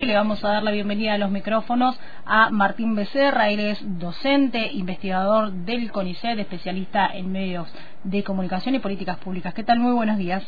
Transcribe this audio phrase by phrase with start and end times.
[0.00, 4.72] Le vamos a dar la bienvenida a los micrófonos a Martín Becerra, él es docente,
[4.72, 7.70] investigador del CONICET, especialista en medios
[8.02, 9.52] de comunicación y políticas públicas.
[9.52, 9.78] ¿Qué tal?
[9.78, 10.42] Muy buenos días.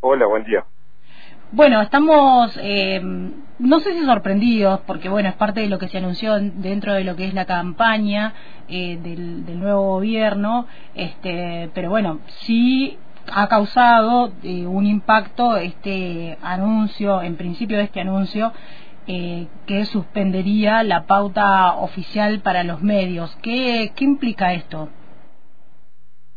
[0.00, 0.64] Hola, buen día.
[1.50, 2.98] Bueno, estamos, eh,
[3.58, 7.04] no sé si sorprendidos, porque bueno, es parte de lo que se anunció dentro de
[7.04, 8.32] lo que es la campaña
[8.68, 12.98] eh, del, del, nuevo gobierno, este, pero bueno, sí
[13.32, 18.52] ha causado eh, un impacto este anuncio, en principio de este anuncio,
[19.06, 23.36] eh, que suspendería la pauta oficial para los medios.
[23.42, 24.88] ¿Qué, ¿Qué implica esto?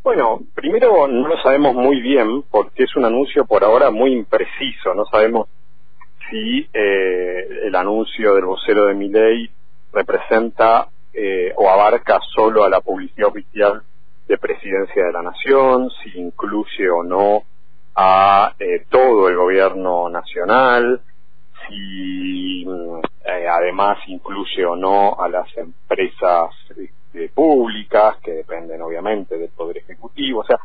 [0.03, 4.93] Bueno, primero no lo sabemos muy bien porque es un anuncio por ahora muy impreciso.
[4.93, 5.47] No sabemos
[6.29, 9.49] si eh, el anuncio del vocero de mi ley
[9.91, 13.81] representa eh, o abarca solo a la publicidad oficial
[14.27, 17.43] de presidencia de la nación, si incluye o no
[17.95, 21.01] a eh, todo el gobierno nacional,
[21.67, 29.37] si mm, eh, además incluye o no a las empresas este, públicas, que dependen obviamente
[29.37, 30.41] del Poder Ejecutivo.
[30.41, 30.59] O sea,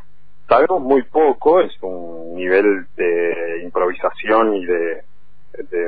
[0.49, 5.05] sabemos muy poco, es un nivel de improvisación y de,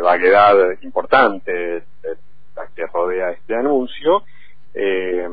[0.03, 1.85] vaguedad importante
[2.75, 4.23] que rodea este anuncio.
[4.75, 5.29] Eh,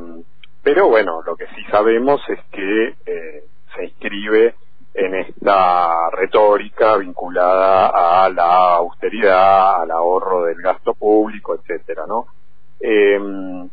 [0.72, 3.44] pero bueno, lo que sí sabemos es que eh,
[3.76, 4.54] se inscribe
[4.94, 7.88] en esta retórica vinculada
[8.26, 12.28] a la austeridad, al ahorro del gasto público, etcétera, ¿no?
[12.80, 13.68] Em,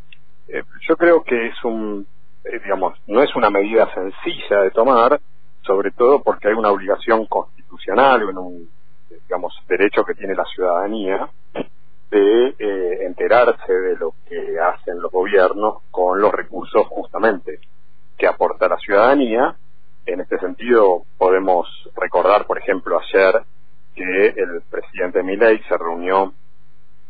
[0.49, 2.07] eh, yo creo que es un,
[2.45, 5.21] eh, digamos, no es una medida sencilla de tomar,
[5.67, 8.71] sobre todo porque hay una obligación constitucional, un,
[9.11, 11.29] digamos, derecho que tiene la ciudadanía
[12.11, 12.55] de
[13.07, 17.61] enterarse de lo que hacen los gobiernos con los recursos justamente
[18.17, 19.57] que aporta la ciudadanía.
[20.07, 23.43] En este sentido, podemos recordar, por ejemplo, ayer
[23.95, 26.33] que el presidente Milei se reunió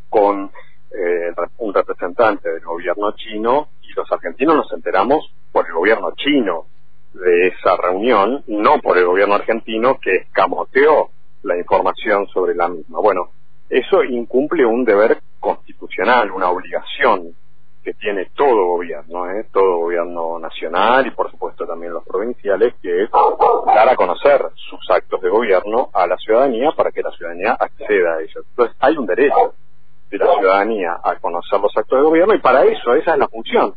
[0.08, 0.50] con
[0.90, 6.66] eh, un representante del gobierno chino y los argentinos nos enteramos por el gobierno chino
[7.12, 11.10] de esa reunión, no por el gobierno argentino que escamoteó
[11.42, 13.00] la información sobre la misma.
[13.00, 13.30] Bueno,
[13.68, 15.75] eso incumple un deber constitucional,
[16.34, 17.34] una obligación
[17.82, 19.46] que tiene todo gobierno, ¿eh?
[19.52, 23.10] todo gobierno nacional y por supuesto también los provinciales, que es
[23.66, 28.14] dar a conocer sus actos de gobierno a la ciudadanía para que la ciudadanía acceda
[28.14, 28.44] a ellos.
[28.50, 29.54] Entonces hay un derecho
[30.10, 33.28] de la ciudadanía a conocer los actos de gobierno y para eso esa es la
[33.28, 33.74] función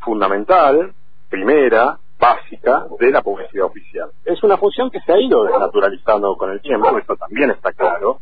[0.00, 0.94] fundamental,
[1.28, 4.10] primera, básica de la publicidad oficial.
[4.24, 8.18] Es una función que se ha ido desnaturalizando con el tiempo, eso también está claro,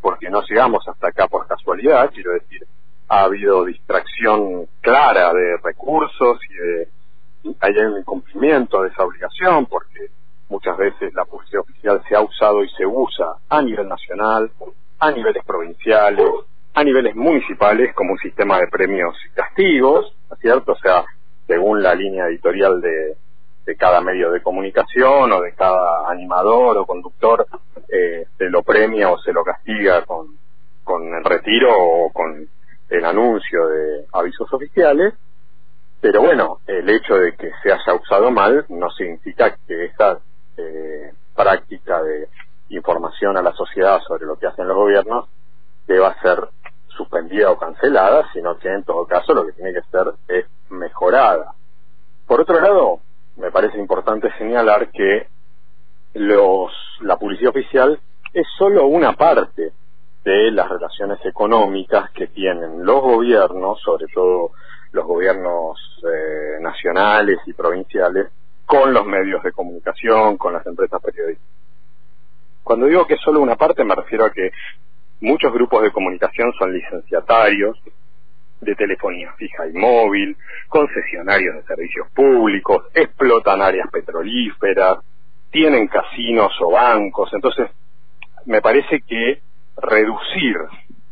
[0.00, 2.62] porque no llegamos hasta acá por casualidad, quiero decir,
[3.12, 6.88] ha habido distracción clara de recursos y de,
[7.60, 10.06] hay un incumplimiento de esa obligación, porque
[10.48, 14.50] muchas veces la publicidad oficial se ha usado y se usa a nivel nacional,
[14.98, 16.26] a niveles provinciales,
[16.72, 20.72] a niveles municipales como un sistema de premios y castigos, ¿cierto?
[20.72, 21.04] O sea,
[21.46, 23.18] según la línea editorial de,
[23.66, 27.46] de cada medio de comunicación o de cada animador o conductor
[27.92, 30.28] eh, se lo premia o se lo castiga con,
[30.82, 32.48] con el retiro o con
[32.88, 35.14] el anuncio de avisos oficiales,
[36.00, 40.18] pero bueno, el hecho de que se haya usado mal no significa que esa
[40.56, 42.28] eh, práctica de
[42.70, 45.28] información a la sociedad sobre lo que hacen los gobiernos
[45.86, 46.48] deba ser
[46.88, 51.54] suspendida o cancelada, sino que en todo caso lo que tiene que ser es mejorada.
[52.26, 53.00] Por otro lado,
[53.36, 55.28] me parece importante señalar que
[56.14, 58.00] los, la publicidad oficial
[58.32, 59.72] es solo una parte
[60.24, 64.52] de las relaciones económicas que tienen los gobiernos, sobre todo
[64.92, 68.28] los gobiernos eh, nacionales y provinciales,
[68.64, 71.50] con los medios de comunicación, con las empresas periodísticas.
[72.62, 74.50] Cuando digo que es solo una parte me refiero a que
[75.20, 77.78] muchos grupos de comunicación son licenciatarios,
[78.60, 80.36] de telefonía fija y móvil,
[80.68, 84.98] concesionarios de servicios públicos, explotan áreas petrolíferas,
[85.50, 87.30] tienen casinos o bancos.
[87.34, 87.70] Entonces,
[88.46, 89.42] me parece que
[89.76, 90.56] reducir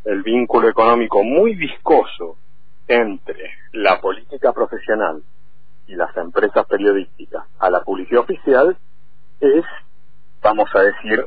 [0.05, 2.37] el vínculo económico muy viscoso
[2.89, 5.23] entre la política profesional
[5.87, 8.77] y las empresas periodísticas a la publicidad oficial
[9.41, 9.65] es,
[10.43, 11.27] vamos a decir,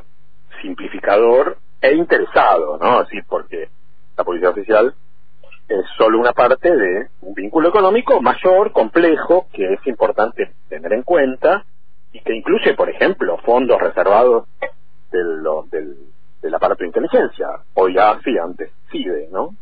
[0.62, 2.98] simplificador e interesado, ¿no?
[2.98, 3.68] Así porque
[4.16, 4.94] la publicidad oficial
[5.68, 11.02] es solo una parte de un vínculo económico mayor, complejo, que es importante tener en
[11.02, 11.64] cuenta
[12.12, 14.46] y que incluye, por ejemplo, fondos reservados
[15.10, 15.96] del, del,
[16.44, 19.56] del aparato de inteligencia, o ya sí, antes CIDE, ¿no?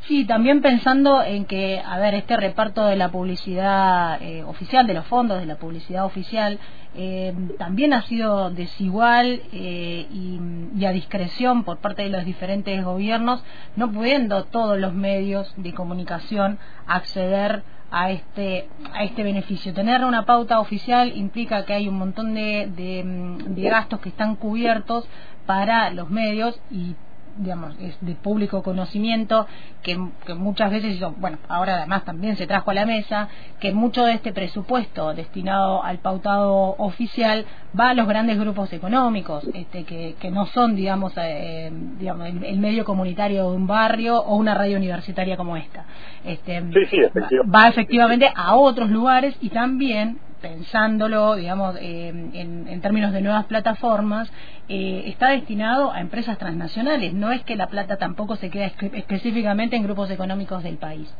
[0.00, 4.94] Sí, también pensando en que, a ver, este reparto de la publicidad eh, oficial, de
[4.94, 6.58] los fondos de la publicidad oficial,
[6.94, 13.42] eh, también ha sido desigual eh, y, a discreción por parte de los diferentes gobiernos,
[13.76, 17.62] no pudiendo todos los medios de comunicación acceder
[17.96, 19.72] a este a este beneficio.
[19.72, 25.08] Tener una pauta oficial implica que hay un montón de, de gastos que están cubiertos
[25.46, 26.96] para los medios y
[27.36, 29.46] digamos, es de público conocimiento,
[29.82, 29.96] que,
[30.36, 33.28] muchas veces, bueno, ahora además también se trajo a la mesa,
[33.60, 37.44] que mucho de este presupuesto destinado al pautado oficial
[37.78, 42.58] va a los grandes grupos económicos, este, que, que no son, digamos, eh, digamos el,
[42.58, 45.84] medio comunitario de un barrio o una radio universitaria como esta.
[46.24, 53.46] Este, va efectivamente a otros lugares y también pensándolo, digamos, eh, en, términos de nuevas
[53.46, 54.30] plataformas,
[54.68, 57.14] eh, está destinado a empresas transnacionales.
[57.14, 61.12] No es que la plata tampoco se queda específicamente en grupos económicos del país.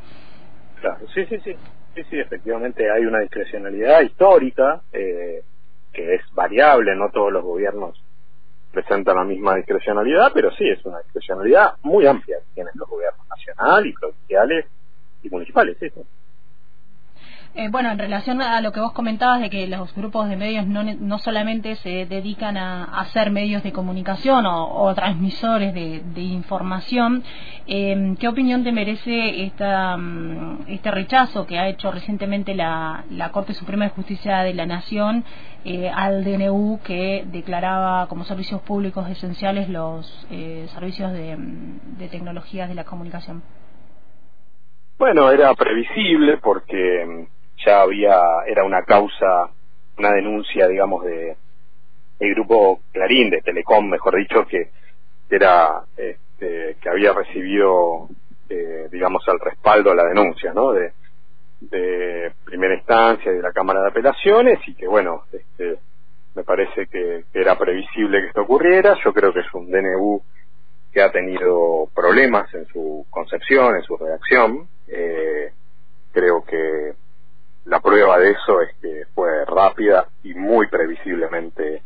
[0.81, 1.57] Claro, sí, sí, sí.
[1.95, 5.43] Sí, sí, efectivamente hay una discrecionalidad histórica eh,
[5.93, 8.03] que es variable, no todos los gobiernos
[8.73, 13.27] presentan la misma discrecionalidad, pero sí es una discrecionalidad muy amplia que tienen los gobiernos
[13.29, 14.67] nacional y provinciales
[15.23, 15.77] y municipales.
[15.79, 15.91] ¿sí?
[17.57, 20.67] Eh, bueno, en relación a lo que vos comentabas de que los grupos de medios
[20.67, 27.23] no, no solamente se dedican a, hacer medios de comunicación o, transmisores de, información,
[27.69, 33.55] eh, ¿qué opinión te merece esta, mm, este rechazo que ha hecho recientemente la, Corte
[33.55, 35.25] Suprema de Justicia de la Nación
[35.65, 40.27] eh, al DNU que declaraba como servicios públicos esenciales los
[40.75, 43.43] servicios de, de tecnologías de la comunicación?
[44.99, 48.17] Bueno, era previsible porque mm, ya había,
[48.47, 49.51] era una causa,
[49.99, 51.37] una denuncia, digamos, de
[52.21, 54.71] el grupo Clarín, de Telecom, mejor dicho, que
[55.29, 58.09] era, este, que había recibido,
[58.49, 60.73] eh, digamos, el respaldo a la denuncia, ¿no?
[60.73, 60.93] De,
[62.45, 65.79] primera instancia de la Cámara de Apelaciones y que, bueno, este,
[66.35, 68.97] me parece que, era previsible que esto ocurriera.
[69.03, 70.21] Yo creo que es un DNU
[70.93, 74.69] que ha tenido problemas en su concepción, en su redacción.
[74.89, 75.53] Eh,
[76.13, 76.94] creo que
[78.19, 81.83] de eso es que fue rápida y muy previsiblemente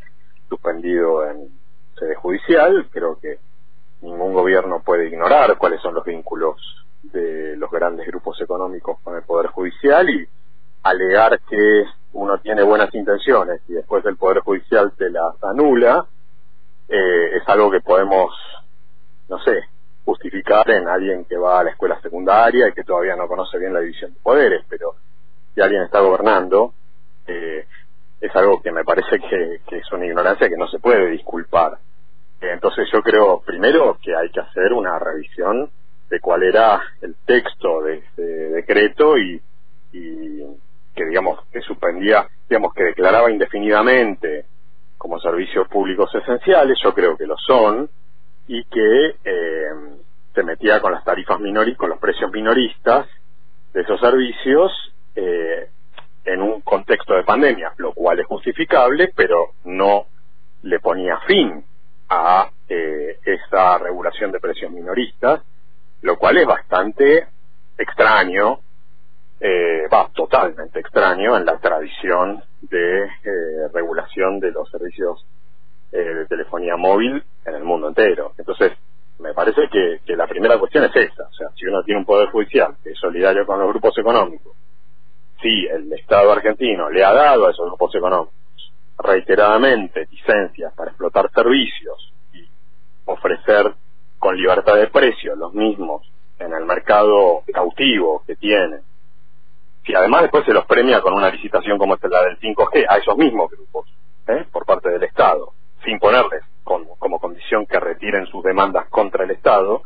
[0.49, 1.49] suspendido en
[1.99, 2.89] sede judicial.
[2.91, 3.39] Creo que
[4.03, 6.57] ningún gobierno puede ignorar cuáles son los vínculos
[7.03, 10.29] de los grandes grupos económicos con el Poder Judicial y
[10.83, 16.07] alegar que uno tiene buenas intenciones y después el Poder Judicial te las anula,
[16.89, 18.33] eh, es algo que podemos,
[19.29, 19.65] no sé,
[20.05, 23.75] justificar en alguien que va a la escuela secundaria y que todavía no conoce bien
[23.75, 24.95] la división de poderes, pero
[25.59, 26.73] si alguien está gobernando,
[27.27, 27.67] eh,
[28.21, 31.79] es algo que me parece que, es una ignorancia que no se puede disculpar.
[32.41, 35.69] Eh, entonces yo creo, primero, que hay que hacer una revisión
[36.11, 39.43] de cuál era el texto de ese decreto y,
[39.91, 44.45] que, digamos, que suspendía, digamos, que declaraba indefinidamente
[44.97, 47.91] como servicios públicos esenciales, yo creo que lo son,
[48.47, 49.71] y que eh,
[50.35, 53.09] se metía con las tarifas minoristas, con los precios minoristas
[53.73, 54.73] de esos servicios
[55.19, 55.69] eh,
[56.25, 60.07] en un contexto de pandemia, lo cual es justificable, pero no
[60.63, 61.65] le ponía fin
[62.09, 65.43] a eh, esa regulación de precios minoristas,
[66.03, 67.27] lo cual es bastante
[67.77, 68.61] extraño,
[69.41, 75.25] eh, va totalmente extraño en la tradición de eh, regulación de los servicios
[75.91, 78.33] de telefonía móvil en el mundo entero.
[78.37, 78.73] Entonces,
[79.21, 82.05] me parece que, que la primera cuestión es esa, o sea, si uno tiene un
[82.05, 84.55] poder judicial que es solidario con los grupos económicos,
[85.41, 88.35] si el Estado argentino le ha dado a esos grupos económicos
[88.99, 92.49] reiteradamente licencias para explotar servicios y
[93.05, 93.75] ofrecer
[94.19, 96.03] con libertad de precio los mismos
[96.39, 98.81] en el mercado cautivo que tienen,
[99.85, 102.97] si además después se los premia con una licitación como esta la del 5G a
[102.97, 103.89] esos mismos grupos
[104.27, 104.45] ¿eh?
[104.53, 105.53] por parte del Estado,
[105.85, 109.83] sin ponerles como condición que retiren sus demandas contra el Estado,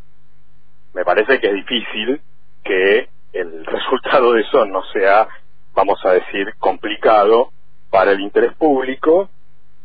[0.94, 2.20] me parece que es difícil
[2.64, 5.28] que el resultado de eso no sea
[5.74, 7.50] vamos a decir, complicado
[7.90, 9.28] para el interés público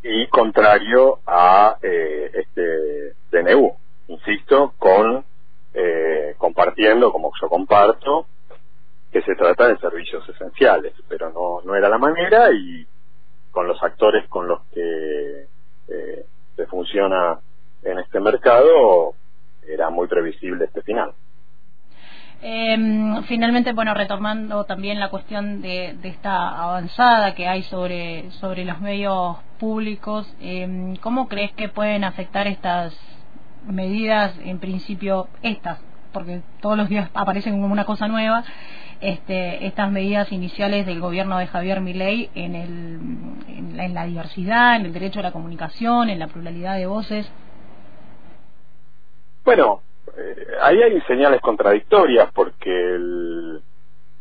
[0.02, 3.76] y contrario a eh, este DNU.
[4.08, 5.24] Insisto, con
[5.74, 8.26] eh, compartiendo, como yo comparto,
[9.12, 12.86] que se trata de servicios esenciales, pero no, no era la manera y
[13.50, 15.46] con los actores con los que
[15.88, 16.26] eh,
[16.56, 17.38] se funciona
[17.82, 19.14] en este mercado
[19.66, 21.12] era muy previsible este final.
[22.40, 28.80] Eh, finalmente, bueno, retomando también la cuestión de, esta avanzada que hay sobre, sobre los
[28.80, 32.96] medios públicos, eh, ¿cómo crees que pueden afectar estas
[33.66, 35.80] medidas, en principio estas
[36.12, 38.44] porque todos los días aparecen como una cosa nueva,
[39.00, 42.98] este, estas medidas iniciales del gobierno de Javier Milei en, el,
[43.48, 47.30] en, la, diversidad, en el derecho a la comunicación, en la pluralidad de voces?
[49.44, 49.82] Bueno,
[50.18, 52.96] eh, ahí hay señales contradictorias porque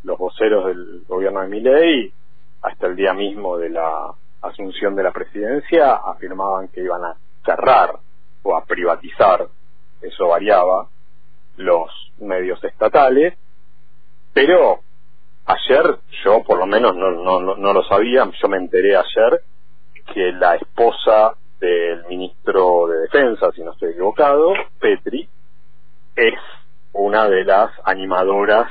[0.03, 2.13] los voceros del gobierno de Milei,
[2.61, 7.95] hasta el día mismo de la asunción de la presidencia, afirmaban que iban a cerrar
[8.43, 9.47] o a privatizar,
[10.01, 10.87] eso variaba,
[11.57, 11.89] los
[12.19, 13.33] medios estatales
[14.37, 14.81] pero
[15.47, 19.41] ayer, yo por lo menos no, no, no, lo sabía, yo me enteré ayer
[20.13, 25.27] que la esposa del ministro de Defensa, si no estoy equivocado, Petri,
[26.17, 26.39] es
[26.93, 28.69] una de las animadoras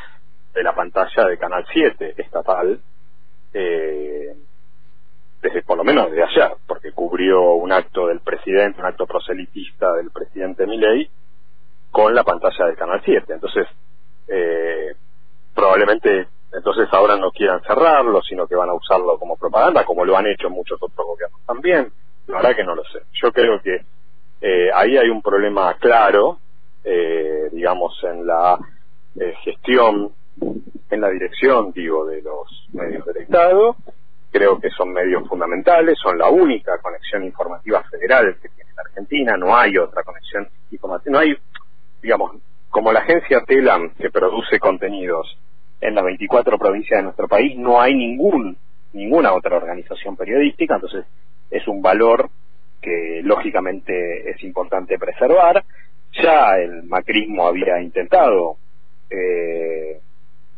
[0.52, 2.80] de la pantalla de Canal 7 estatal,
[3.54, 4.34] eh,
[5.40, 9.92] desde por lo menos desde ayer, porque cubrió un acto del presidente, un acto proselitista
[9.92, 11.08] del presidente Milei,
[11.92, 13.32] con la pantalla de Canal 7.
[13.32, 13.68] Entonces,
[14.26, 14.96] eh,
[15.54, 20.16] probablemente entonces ahora no quieran cerrarlo, sino que van a usarlo como propaganda, como lo
[20.16, 21.92] han hecho muchos otros gobiernos también.
[22.26, 23.02] La verdad que no lo sé.
[23.22, 23.84] Yo creo que
[24.40, 26.38] eh, ahí hay un problema claro,
[26.88, 28.56] eh, digamos, en la
[29.18, 30.12] eh, gestión,
[30.88, 33.76] en la dirección, digo, de los medios del Estado.
[34.30, 39.36] Creo que son medios fundamentales, son la única conexión informativa federal que tiene la Argentina,
[39.36, 41.36] no hay otra conexión informativa, no hay,
[42.00, 42.36] digamos,
[42.70, 45.38] como la agencia TELAM que produce contenidos
[45.80, 48.56] en las 24 provincias de nuestro país no hay ningún
[48.92, 51.04] ninguna otra organización periodística, entonces
[51.50, 52.30] es un valor
[52.80, 55.64] que lógicamente es importante preservar.
[56.22, 58.56] Ya el macrismo había intentado
[59.10, 60.00] eh,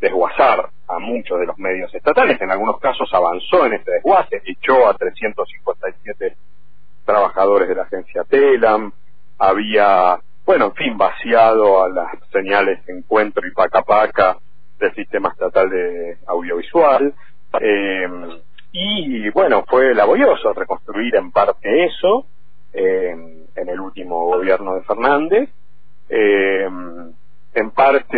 [0.00, 4.88] desguazar a muchos de los medios estatales, en algunos casos avanzó en este desguace, echó
[4.88, 6.36] a 357
[7.04, 8.92] trabajadores de la agencia TELAM,
[9.38, 14.38] había, bueno, en fin, vaciado a las señales Encuentro y Paca Paca
[14.78, 17.14] del sistema estatal de audiovisual.
[17.60, 18.08] Eh,
[18.72, 22.26] y bueno, fue laborioso reconstruir en parte eso
[22.72, 23.10] eh,
[23.54, 25.50] en el último gobierno de Fernández.
[26.08, 26.68] Eh,
[27.54, 28.16] en parte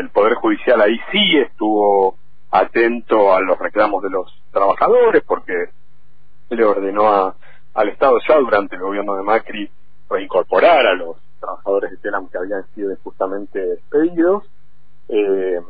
[0.00, 2.16] el Poder Judicial ahí sí estuvo
[2.50, 5.70] atento a los reclamos de los trabajadores porque
[6.50, 7.34] le ordenó
[7.74, 9.70] al Estado ya durante el gobierno de Macri
[10.08, 14.44] reincorporar a los trabajadores de Telam que habían sido injustamente despedidos.
[15.08, 15.60] Eh,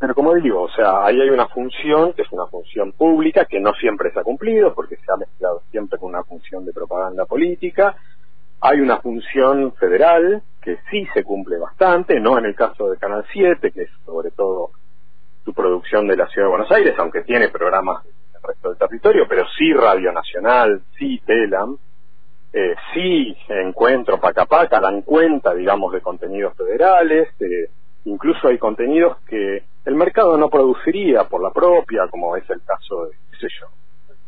[0.00, 3.60] pero como digo, o sea, ahí hay una función que es una función pública que
[3.60, 7.26] no siempre se ha cumplido porque se ha mezclado siempre con una función de propaganda
[7.26, 7.94] política.
[8.62, 13.26] Hay una función federal que sí se cumple bastante, no en el caso de Canal
[13.30, 14.70] 7, que es sobre todo
[15.44, 19.26] su producción de la Ciudad de Buenos Aires, aunque tiene programas el resto del territorio,
[19.28, 21.76] pero sí Radio Nacional, sí Telam,
[22.54, 27.68] eh, sí Encuentro Paca Paca, dan cuenta, digamos, de contenidos federales, eh,
[28.04, 33.06] incluso hay contenidos que el mercado no produciría por la propia, como es el caso
[33.06, 33.66] de, qué sé yo,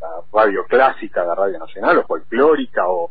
[0.01, 3.09] la radio clásica, la radio nacional, o folclórica, o,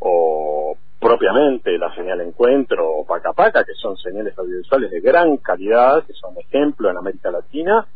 [0.00, 6.04] o propiamente la señal Encuentro o Paca Paca, que son señales audiovisuales de gran calidad,
[6.04, 7.86] que son ejemplo en América Latina,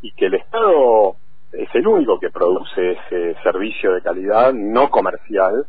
[0.00, 1.16] y que el Estado
[1.52, 5.66] es el único que produce ese servicio de calidad no comercial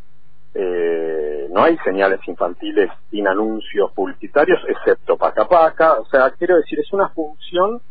[0.58, 6.00] eh, no hay señales infantiles sin anuncios publicitarios, excepto Paca Paca.
[6.00, 7.82] O sea, quiero decir, es una función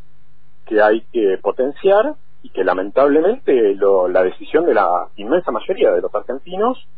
[0.65, 3.77] que hay que potenciar y que lamentablemente
[4.09, 6.89] la decisión de la inmensa mayoría de los argentinos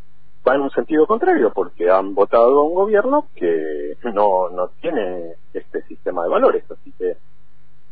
[0.47, 5.33] va en un sentido contrario, porque han votado a un gobierno que no, no tiene
[5.53, 6.65] este sistema de valores.
[6.71, 7.17] Así que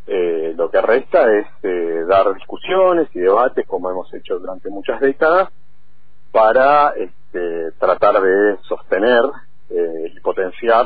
[0.06, 5.00] eh, lo que resta es eh, dar discusiones y debates, como hemos hecho durante muchas
[5.00, 5.48] décadas,
[6.34, 9.22] para este, tratar de sostener
[9.70, 10.84] eh, y potenciar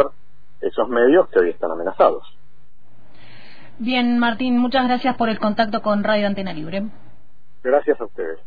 [0.60, 2.22] esos medios que hoy están amenazados.
[3.78, 6.82] Bien, Martín, muchas gracias por el contacto con Radio Antena Libre.
[7.64, 8.38] Gracias a ustedes.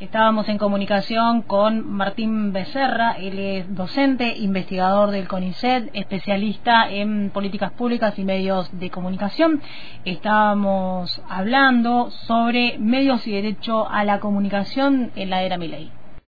[0.00, 7.72] Estábamos en comunicación con Martín Becerra, él es docente, investigador del CONICET, especialista en políticas
[7.72, 9.62] públicas y medios de comunicación.
[10.04, 15.97] Estábamos hablando sobre medios y derecho a la comunicación en la era Milei.